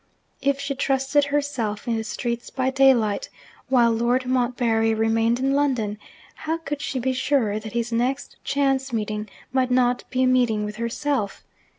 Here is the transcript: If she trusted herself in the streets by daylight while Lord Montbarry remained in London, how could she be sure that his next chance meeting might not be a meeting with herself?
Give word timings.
If 0.41 0.59
she 0.59 0.73
trusted 0.73 1.25
herself 1.25 1.87
in 1.87 1.95
the 1.95 2.03
streets 2.03 2.49
by 2.49 2.71
daylight 2.71 3.29
while 3.69 3.91
Lord 3.91 4.25
Montbarry 4.25 4.95
remained 4.95 5.39
in 5.39 5.53
London, 5.53 5.99
how 6.33 6.57
could 6.57 6.81
she 6.81 6.97
be 6.97 7.13
sure 7.13 7.59
that 7.59 7.73
his 7.73 7.91
next 7.91 8.37
chance 8.43 8.91
meeting 8.91 9.29
might 9.53 9.69
not 9.69 10.03
be 10.09 10.23
a 10.23 10.25
meeting 10.25 10.65
with 10.65 10.77
herself? 10.77 11.43